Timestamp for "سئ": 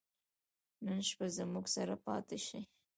2.47-2.61